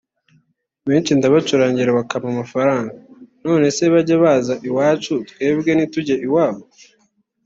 [0.87, 2.93] benshi ndabacurangira bakampa amafaranga[…]
[3.45, 6.63] Nonese bajye baza iwacu twebwe ntitujye iwabo